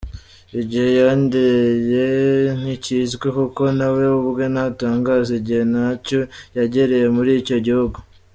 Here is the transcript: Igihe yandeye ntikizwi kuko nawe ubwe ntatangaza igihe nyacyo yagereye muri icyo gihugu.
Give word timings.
Igihe 0.61 0.89
yandeye 1.01 2.03
ntikizwi 2.59 3.27
kuko 3.37 3.61
nawe 3.77 4.03
ubwe 4.19 4.43
ntatangaza 4.53 5.31
igihe 5.39 5.61
nyacyo 5.71 6.19
yagereye 6.57 7.07
muri 7.15 7.31
icyo 7.41 7.57
gihugu. 7.67 7.97